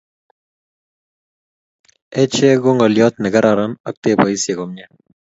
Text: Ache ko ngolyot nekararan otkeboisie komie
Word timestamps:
Ache 2.21 2.49
ko 2.61 2.69
ngolyot 2.71 3.15
nekararan 3.19 3.71
otkeboisie 3.89 4.53
komie 4.59 4.85